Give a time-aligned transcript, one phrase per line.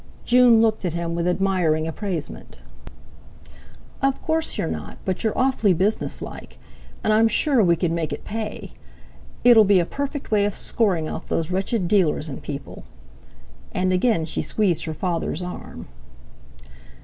[0.25, 2.63] June looked at him with admiring appraisement.
[4.01, 6.57] "Of course you're not, but you're awfully businesslike.
[7.03, 8.71] And I'm sure we could make it pay.
[9.43, 12.83] It'll be a perfect way of scoring off those wretched dealers and people."
[13.73, 15.85] And again she squeezed her father's arm.